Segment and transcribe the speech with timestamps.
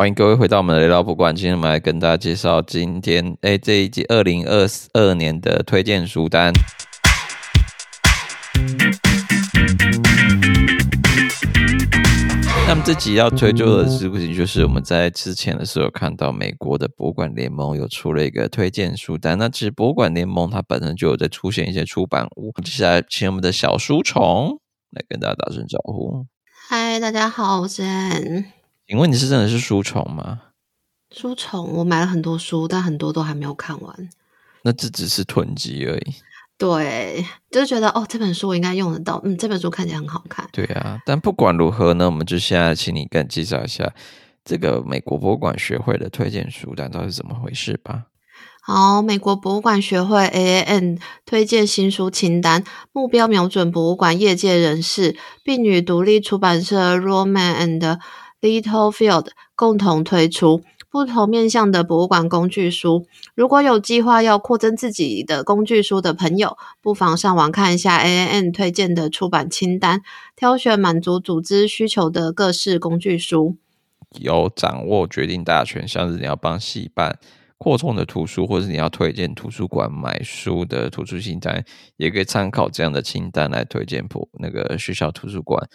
[0.00, 1.36] 欢迎各位回到我们的雷老卜馆。
[1.36, 6.50] 今天我们来跟大家介绍今天哎这一季二零二二年的推荐书单。
[12.66, 19.36] 那么这集要推出的事情就是我们在之前的时候看到美国的博物馆联盟有出了一个推荐书单。
[19.36, 22.54] 那其实博物馆联盟它本身就有在出现一些出版物。
[22.64, 24.58] 接下来请我们的小书虫
[24.92, 26.24] 来跟大家打声招呼。
[26.70, 28.59] 嗨，大家好，我是 Ann。
[28.90, 30.40] 请问你是真的是书虫吗？
[31.12, 34.08] 书虫，我买了很多书，但很多都还没有看完。
[34.64, 36.14] 那这只是囤积而已。
[36.58, 39.20] 对，就是觉得哦，这本书我应该用得到。
[39.24, 40.44] 嗯，这本书看起来很好看。
[40.52, 43.94] 对啊，但不管如何呢，我们就现在请你跟介绍一下
[44.44, 48.06] 这个美国博物馆学会的推荐书单到底是怎么回事吧。
[48.60, 58.00] 好，美国博物馆学会 AAN 推荐新书清单，目标瞄准博物馆业界人士，并与独立出版社 Rowman and
[58.40, 63.06] Littlefield 共同推出不同面向的博物馆工具书。
[63.34, 70.02] 如果有计划要扩增自己的工具书的朋友，不妨上网看一下 AAN 推荐的出版清单，
[70.34, 73.56] 挑选满足组织需求的各式工具书。
[74.18, 77.18] 有掌握决定大权，像是你要帮系办
[77.58, 81.64] 扩充的图书，或是你要推荐图书馆买书的图书清单，
[81.96, 85.68] 也可以参考这样的清单来推荐普那个学校图书馆。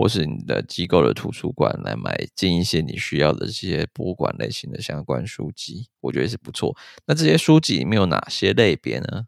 [0.00, 6.74] 或是你的机构的图书馆来买进一些你需要的这些博物馆类型的相关书籍，我觉得是不错。
[7.06, 9.26] 那这些书籍里面有哪些类别呢？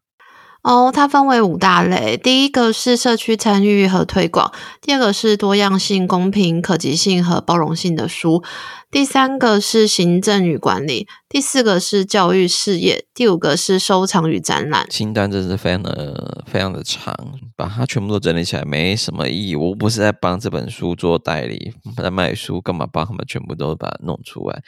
[0.62, 2.16] 哦，它分为五大类。
[2.16, 8.44] 第一个是社区参与和推广，第二个是多样性、公平、可及性和包容性的书，
[8.88, 14.86] 第三个是行政与管理，第四个是教育事业，第五个是收藏与展览。
[14.88, 17.12] 清单真是非常的非常的长，
[17.56, 19.56] 把它全部都整理起来没什么意义。
[19.56, 24.62] 我不是在帮这本书做代理，在卖书，干嘛帮他们全部都把它弄出来？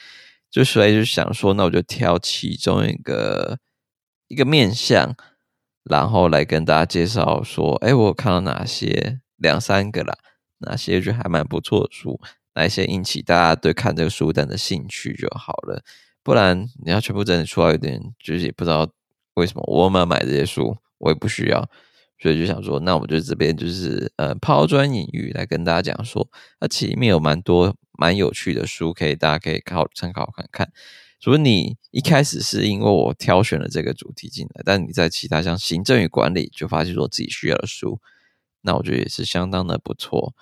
[0.51, 3.59] 就所以就想说，那我就挑其中一个
[4.27, 5.15] 一个面向。
[5.89, 10.17] 然后来跟大家介绍说，哎，我看到哪些两三个啦，
[10.59, 12.19] 哪些就还蛮不错的书，
[12.55, 15.83] 哪一些引起大家对看这个书单的兴趣就好了。
[16.23, 18.89] 不然你要全部整理出来，有点就是也不知道
[19.35, 21.69] 为什么我们要买这些书，我也不需要，
[22.19, 26.27] 所以就想说，那我们就这边就是呃抛砖引玉来跟大家讲说，
[26.59, 30.71] 那其实里面有蛮多蛮有趣的书，可以大家可以考参考看看。
[31.25, 37.99] 所以你一开始是因为我挑选了这个主题进来，但你在其他像行政与管理就发现说自己需要的书，
[38.61, 40.35] 那我觉得也是相当的不错。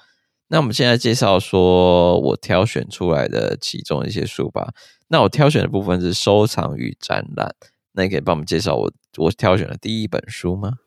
[0.49, 4.73] 那我们现在介绍说我挑选出来的其中一些书吧。
[5.07, 7.55] 那我挑选的部分是收藏与展览，
[7.93, 10.79] 那你可以帮我们介绍我我挑选的第一本书吗？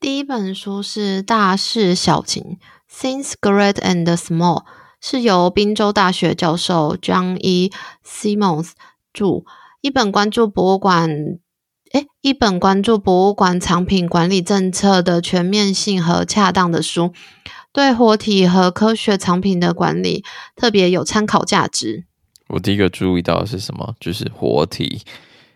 [0.00, 2.56] 第一本书是《大事小情》
[2.90, 4.64] ，Things Great and Small，
[5.02, 7.70] 是由宾州大学教授 John E.
[8.02, 8.70] Simmons。
[9.12, 9.44] 注
[9.80, 11.08] 一本关注博物馆，
[11.92, 17.12] 诶，一本关注博物馆藏品管理政策的全面性和恰当的书，
[17.72, 20.24] 对活体和科学藏品的管理
[20.56, 22.04] 特别有参考价值。
[22.48, 23.94] 我第一个注意到的是什么？
[24.00, 25.02] 就是活体。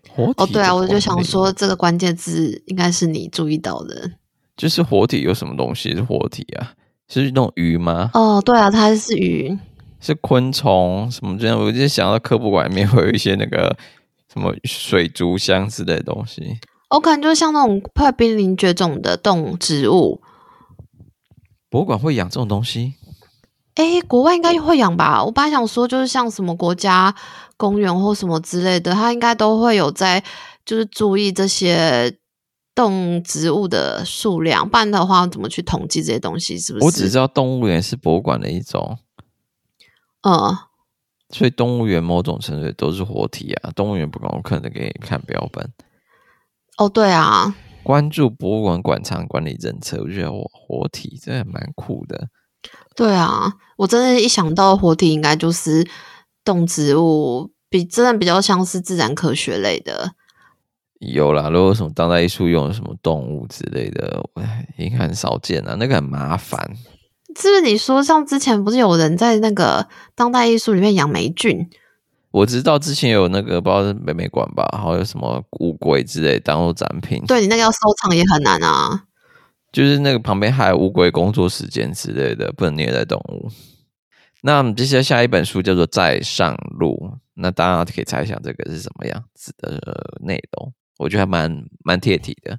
[0.09, 4.11] 活体哦，对啊，我就想说这个关键字应该是你注意到的。
[4.57, 6.73] 就是活体有什么东西是活体啊？
[7.09, 8.11] 是那种鱼吗？
[8.15, 9.59] 哦，对啊，它是鱼。
[10.03, 11.59] 是昆虫什么这样？
[11.59, 13.75] 我就想到科普馆里面会有一些那个
[14.33, 16.59] 什么水族箱之类的东西。
[16.91, 20.21] 我感觉就像那种快濒临绝种的动植物。
[21.71, 22.95] 博物馆会养这种东西？
[23.77, 25.25] 哎，国外应该会养吧？
[25.25, 27.15] 我本来想说，就是像什么国家
[27.57, 30.23] 公园或什么之类的，它应该都会有在，
[30.67, 32.19] 就是注意这些
[32.75, 34.69] 动植物的数量。
[34.69, 36.59] 不然的话，怎么去统计这些东西？
[36.59, 36.85] 是不是？
[36.85, 38.99] 我只知道动物园是博物馆的一种。
[40.23, 40.57] 嗯，
[41.31, 43.71] 所以动物园某种程度都是活体啊。
[43.77, 45.73] 动物园不可能可能给你看标本。
[46.79, 47.55] 哦，对啊。
[47.83, 52.29] 关注博物馆馆藏管理政策，我觉得我活体真的蛮酷的。
[52.95, 55.85] 对啊，我真的，一想到活体，应该就是
[56.45, 60.13] 动植物，比真的比较像是自然科学类的。
[61.01, 64.23] 有啦，如果什么当代艺术用什么动物之类的，
[64.79, 66.77] 应该很少见啊，那个很麻烦。
[67.37, 71.69] 是不是你说像之前不是有人在那个当代艺术里面养霉菌？
[72.31, 77.23] 我知道之前有那个不知道是美美馆吧，然后有什么乌龟之类当做展品。
[77.27, 79.05] 对，你那个要收藏也很难啊。
[79.71, 83.51] 就是那个旁边还有乌龟工作时间之类的，不能虐待动物。
[84.43, 86.95] 那我们接下来下一本书叫做《在上路》，
[87.35, 89.79] 那大家可以猜想这个是什么样子的
[90.21, 90.73] 内容？
[90.99, 92.59] 我觉得还蛮蛮贴题的。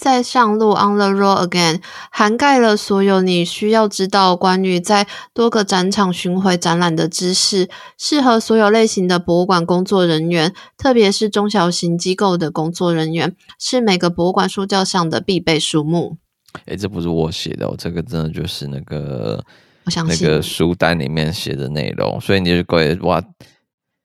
[0.00, 7.68] 再上路 On the Road Again 涵盖了所有你需要知道关于在多个展场巡回展览的知识，
[7.98, 16.16] 适合所有类型的博物馆工作人员，特别是中小型机构的工作人员，是每个博物馆书架上的必备书目。
[16.64, 19.44] 哎，这不是我写的哦，这个真的就是那个
[19.84, 23.22] 我相信那个书单里面写的内容，所以你就会哇，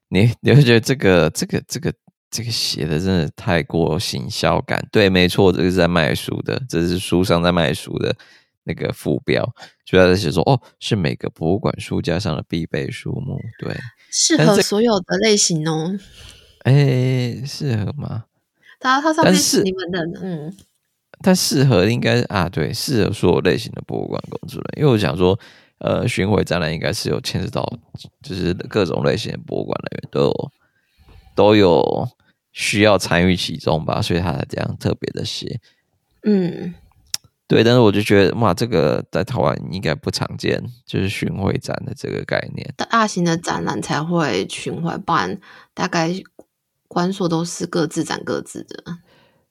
[0.10, 1.94] 你你会觉得这个这个这个。
[2.36, 8.14] 这个写的真的太过行销感，对，没错，这个是在卖书的，这是书上在卖书的
[8.66, 9.42] 那个副标，
[9.86, 13.74] 就在写说，哦，是每个博物馆书架上的必备书目，对，
[14.12, 15.98] 适合所有的类型哦。
[16.64, 18.26] 哎，适合吗？
[18.82, 20.54] 它它上面是你们的，嗯，
[21.22, 25.40] 它适合应该啊，对，适合所有类型的博物馆工作人员，因为我想说，
[25.78, 27.66] 呃，巡回展览应该是有牵涉到，
[28.22, 30.52] 就是各种类型的博物馆人员都有
[31.34, 32.10] 都有。
[32.58, 35.60] 需要参与其中吧，所以他才这样特别的写。
[36.24, 36.74] 嗯，
[37.48, 42.74] 对，但是我就觉得，哇，这个在台湾应该不常见，就是巡回展的这个概念。
[42.78, 45.38] 大型的展览才会巡回办，
[45.74, 46.10] 大概
[46.88, 48.82] 馆所都是各自展各自的。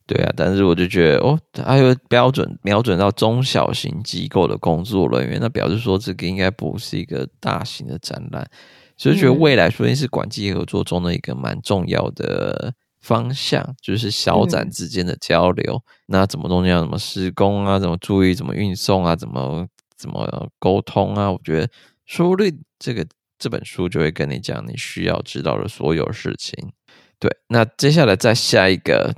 [0.06, 8.48] 对啊，但是我就觉得，哦，还有标准瞄准到中小型机构的工作人员，那表示说这个应该不是一个大型的展览，
[8.96, 12.72] 所以觉得未来说不定是管际合作中的一个蛮重要的。
[13.04, 17.78] 方向就是小展之间的交流，嗯、那怎么中间要怎么施工啊？
[17.78, 18.34] 怎么注意？
[18.34, 19.14] 怎么运送啊？
[19.14, 21.30] 怎么怎么沟通啊？
[21.30, 21.68] 我觉得
[22.06, 23.06] 说不定这个
[23.38, 26.72] 这本书就会跟你讲你需要知道的所有事情。
[27.18, 29.14] 对，那接下来再下一个。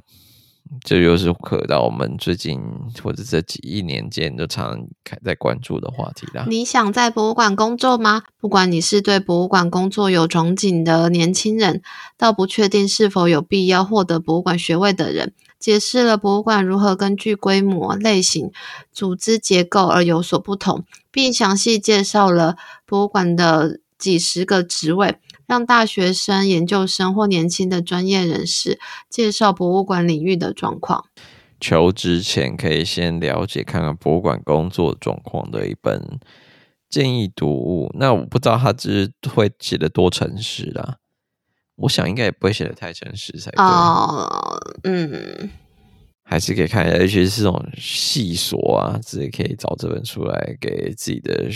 [0.85, 2.61] 这又是可到我们最近
[3.03, 6.45] 或者这几一年间就常常在关注的话题啦。
[6.49, 8.23] 你想在博物馆工作吗？
[8.41, 11.83] 不管你是对博物馆工作有憧憬的年轻人，
[12.17, 18.51] 到不确定是否有必要获得博物馆学位的人，解释了博物馆如何根据规模、类型、
[18.93, 25.17] 组织结构而有所不同，并详细介绍了博物馆的几十个职位。
[25.47, 28.79] 让大学生、研究生或年轻的专业人士
[29.09, 31.07] 介绍博物馆领域的状况。
[31.59, 36.21] 求职前可以先了解看看博物馆工作状况的一本
[36.91, 37.91] 建议读物。
[37.99, 40.97] 那我不知道他是会写的多诚实啦，
[41.77, 43.65] 我想应该也不会写的太诚实才对。
[43.65, 45.51] 哦，嗯，
[46.25, 51.47] 还是可以看一下，尤其是这种细琐啊，自己可以找这本书来给自己的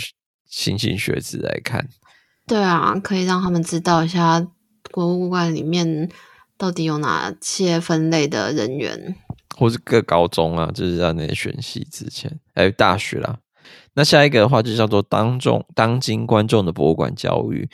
[0.49, 1.87] 新兴学子来看。
[2.51, 4.45] 对啊，可以让他们知道一下
[4.91, 6.09] 博物馆里面
[6.57, 9.15] 到底有哪些分类的人员，
[9.55, 13.37] 或是各高中啊，就是在那些选系之前，还有大学啦。
[13.93, 17.69] 那下一个的话就叫做当众当今观众的博物馆教育。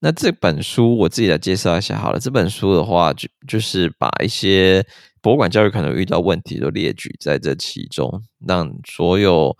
[0.00, 2.18] 那这本书我自己来介绍一下好了。
[2.18, 4.82] 这本书的话，就就是把一些
[5.20, 9.54] 博物馆教育可能遇到问题都列举在这其中，让所有。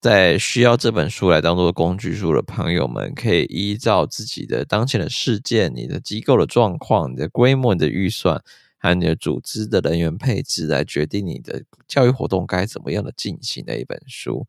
[0.00, 8.42] 在需要这本书来当做工具书的朋友们，可以依照自己的当前的事件、你的机构的状况、你的规模、你的预算，
[8.78, 14.46] 还有你的组织的人员配置，来决定你的教育活动该怎么样的进行的一本书。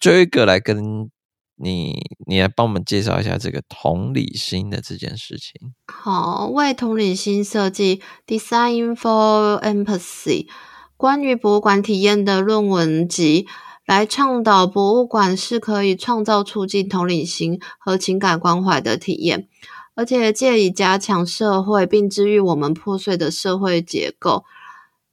[0.00, 1.08] 最后一个来跟
[1.54, 1.94] 你，
[2.26, 5.72] 你来帮我们介绍一下这个同理心的这件事情。
[5.86, 10.48] 好，为同理心设计 （Design for Empathy）
[10.96, 13.46] 关于博物馆体验的论文集。
[13.86, 19.46] 来倡导博物馆是可以创造促进同理心和情感关怀的体验，
[19.94, 24.44] 而且借以加强社会并治愈我们破碎的社会结构。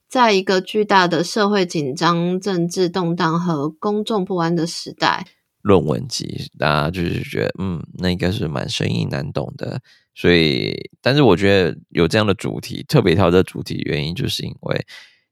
[0.07, 5.27] 在一个巨大的社会紧张、政治动荡和公众不安的时代，
[5.61, 9.81] 论文集大家就是觉得，嗯，那应该是蛮生硬难懂的。
[10.15, 14.85] 所以，但是我觉得有这样的主题，特别挑这主题，原因就是因为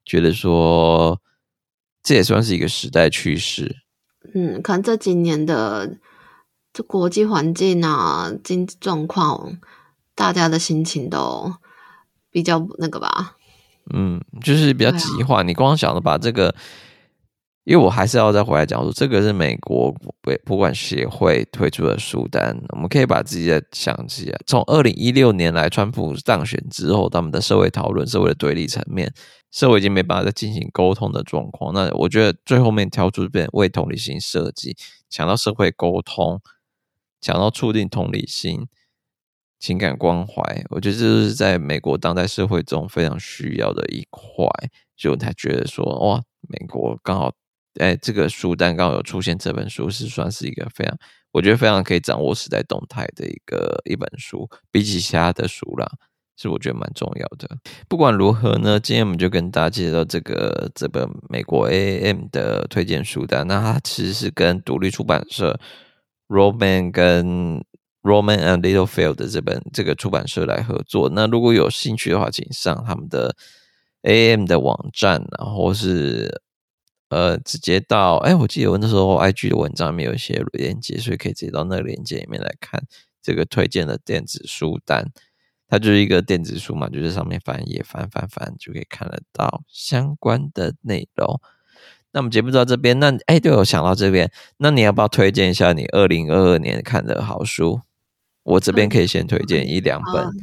[0.04, 1.22] 觉得说。
[2.04, 3.78] 这也算是一个时代趋势。
[4.34, 5.98] 嗯，可能这几年的
[6.74, 9.58] 这国际环境啊、经济状况，
[10.16, 11.54] 大家的心情都
[12.30, 13.36] 比较那个吧。
[13.94, 15.40] 嗯，就是比较急化。
[15.40, 16.54] 啊、你光想着把这个，
[17.64, 19.92] 因为我还是要再回来讲说，这个是美国
[20.44, 22.56] 博物馆协会推出的书单。
[22.70, 29.12] 我们可以把自己的想起来，从二零一六年来，川普当选之后，他们的社会讨论、社会的对立层面。
[29.52, 34.78] 社会已经没办法再进行沟通的状况，那我觉得最后面挑出这边为同理心设计，
[35.10, 36.40] 讲到社会沟通，
[37.20, 38.68] 讲到促进同理心、
[39.60, 44.46] 情感关怀，我觉得这是在美国当代社会中非常需要的一块，
[44.96, 47.34] 就才觉得说哇，美国刚好
[47.80, 50.98] 哎，这个书单刚好有出现这本书，是算是一个非常，
[51.32, 55.90] 我觉得非常可以掌握时代动态的一个一本书，比起其他的书啦。
[56.42, 57.50] 是我觉得蛮重要的。
[57.90, 63.46] 不管如何呢，今天我们就跟大家介绍这个这本美国 AAM 的推荐书单。
[63.46, 65.60] 那它其实是跟独立出版社
[66.30, 67.62] Roman 跟
[68.02, 71.10] Roman and Littlefield 的这本这个出版社来合作。
[71.14, 73.36] 那如果有兴趣的话，请上他们的
[74.04, 76.42] AAM 的网站，然后是
[77.10, 82.82] 呃直接到哎，我记得我那时候 IG 的文章里面有一些连接，所以可以直接到那个连接里面来看
[83.22, 85.12] 这个推荐的电子书单。
[85.70, 91.40] 它就是一个电子书嘛，就是上面翻页翻翻翻就可以看得到相关的内容。
[92.12, 97.82] 那我们节目到这边，那哎，对，我想到这边，那你要不要推荐一下你二零二二年看的好书？
[98.42, 100.26] 我这边可以先推荐一两本。
[100.26, 100.34] 嗯，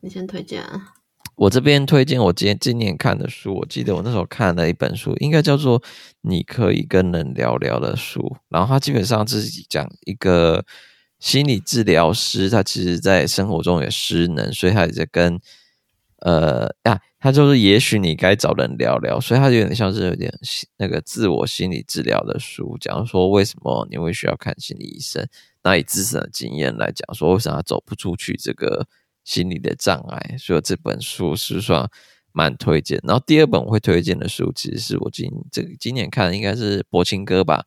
[0.00, 0.94] 你先推荐啊。
[1.36, 5.80] 我这边推荐我今天今年看的书，我记得我那时候看了一本书，应该叫做
[6.22, 10.64] 《你可以跟人聊聊》的书，然后它基本上自己讲一个。
[11.22, 15.38] 心理治疗师，他其实在生活中也失能，所以他也在跟
[16.16, 20.34] 呃呀，他就是也许你该找人聊聊，所以他有点像是有点
[20.78, 25.24] 那个自我心理治疗的书，讲说为什么你会需要看心理医生，
[25.62, 28.88] 那以自身的经验来讲说为什么他走不出去这个
[29.22, 31.88] 心理的障碍，所以这本书是算
[32.32, 32.98] 蛮推荐。
[33.04, 37.64] 然后第二本我会推荐的书，其实是我今这个今年看的，应该是《柏青哥》吧。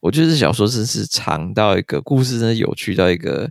[0.00, 3.50] 我觉得这小说真是长到一个故事，真的有趣到一个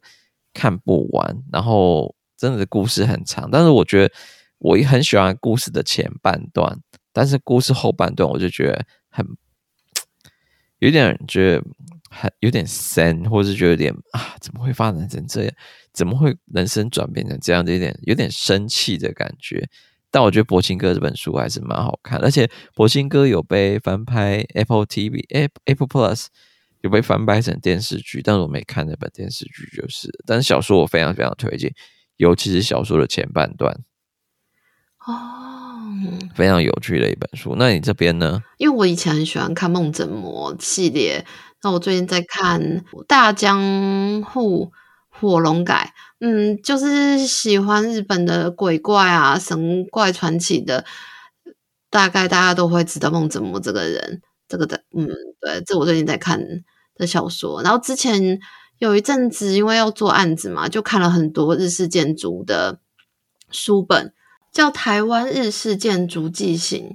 [0.54, 3.50] 看不完，然后真的故事很长。
[3.52, 4.14] 但是我觉得
[4.58, 6.80] 我也很喜欢故事的前半段，
[7.14, 9.26] 但是故事后半段我就觉得很
[10.80, 11.64] 有点觉得
[12.10, 15.54] 很有点深，或是觉得有点啊，怎么会发展成这样？
[15.94, 17.72] 怎么会人生转变成这样的？
[17.74, 19.70] 有点有点生气的感觉。
[20.12, 25.24] 但我觉得《柏青哥》这本书还是蛮好看，而且《柏青哥》有被翻拍 Apple TV、
[25.66, 26.26] Apple Plus
[26.82, 30.10] 有被翻拍成电视剧，但是我没看那本电视剧，就是。
[30.26, 31.74] 但是小说我非常非常推荐，
[32.18, 33.72] 尤其是小说的前半段，
[35.06, 35.82] 哦，
[36.34, 37.56] 非常有趣的一本书。
[37.58, 38.42] 那你这边呢？
[38.58, 41.26] 因为我以前很喜欢看《梦枕魔》系列，
[41.62, 42.62] 那我最近在看
[43.06, 44.72] 《大江户
[45.20, 45.94] 火龙改》。
[46.22, 50.84] 嗯，就是喜欢日本的鬼怪啊、神怪传奇的，
[51.90, 55.08] 大概大家都会知道梦枕魔这个人，这个的，嗯，
[55.40, 56.42] 对，这我最近在看
[56.96, 57.62] 的小说。
[57.64, 58.40] 然后之前
[58.80, 62.80] 有一阵子，因为要做案子嘛，就看了很多日式建筑的
[63.50, 64.14] 书本，
[64.52, 66.94] 叫《台湾日式建筑记行》。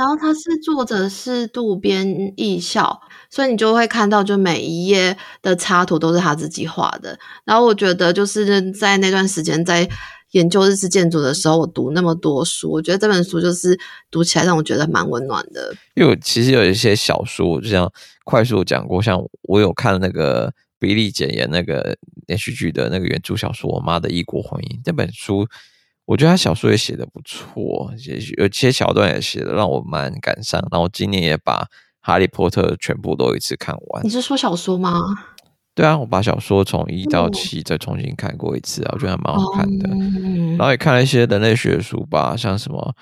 [0.00, 7.18] 然后他是作者是渡边义孝，所以你就会看到，就每一页的插图都是他自己画的。
[7.44, 9.86] 然后我觉得就是在那段时间在
[10.30, 13.78] 研究日式建筑的时候，我读那么多书，我觉得这本书就是
[14.10, 15.70] 读起来让我觉得蛮温暖的。
[15.94, 17.92] 因为我其实有一些小说，就像
[18.24, 21.94] 快速讲过，像我有看那个比利简言那个
[22.26, 25.46] 连续剧的那个原著小说《我妈的异国婚姻》这本书。
[26.10, 27.88] 我觉得他小说也写的不错，
[28.36, 30.60] 有些桥段也写的让我蛮感伤。
[30.72, 31.62] 然后今年也把
[32.00, 34.04] 《哈利波特》全部都一次看完。
[34.04, 35.00] 你是说小说吗？
[35.72, 39.88] 对啊，我把小说从一到七再重新看过一次啊，我觉得还蛮好看的。
[40.56, 42.92] 然后也看了一些人类学的书吧，像什么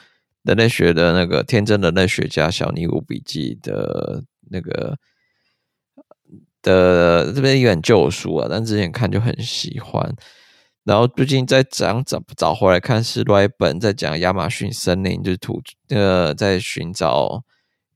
[0.43, 4.95] 人类学的那个《天真人类学家小尼古笔记》的那个
[6.61, 10.15] 的这边有点旧书啊，但之前看就很喜欢。
[10.89, 17.45] 然后最近在找找找回来看是另一本在讲亚马逊森林，就是土呃在寻找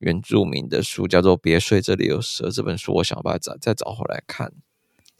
[0.00, 2.48] 原住民的书，叫做《别睡这里有蛇》。
[2.54, 4.52] 这本书我想把它找再找回来看。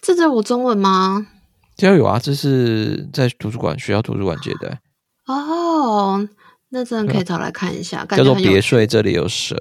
[0.02, 1.28] 这在我中文吗？
[1.74, 4.78] 这有啊，这是在图书馆学校图书馆借的。
[5.24, 6.28] 哦，
[6.68, 8.04] 那真的可以找来看一下。
[8.04, 9.56] 叫做《别睡这里有蛇》。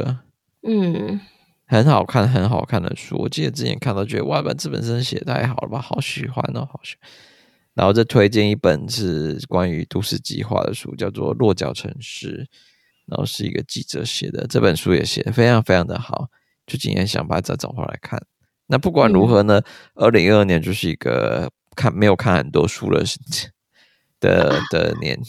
[0.67, 1.21] 嗯，
[1.65, 3.15] 很好看，很好看的书。
[3.19, 7.09] 我记得之前看到觉得哇，本这本真写的太好了吧，好喜欢哦，好喜欢。
[7.81, 12.27] 然后再推荐一本是关于都市计划的书，叫做《落脚城市》，
[13.07, 16.27] 然后是一个记者写的，这本书也写得非常非常的好，
[16.67, 18.21] 就今天想把它再找回来看。
[18.67, 19.63] 那不管如何呢，
[19.95, 23.03] 二零二二年就是一个看没有看很多书的
[24.19, 25.19] 的 的年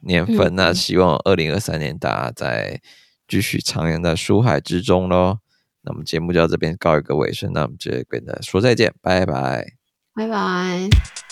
[0.00, 0.54] 年份。
[0.54, 2.80] 那希望二零二三年大家再
[3.28, 5.40] 继续徜徉在书海之中喽。
[5.82, 9.74] 那我们节目就到这边告一个尾声，那我们就跟大家说再见，拜拜，
[10.14, 11.27] 拜拜。